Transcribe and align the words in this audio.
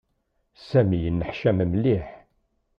Sami 0.67 0.97
yenneḥcam 1.03 1.59
mliḥ. 1.71 2.07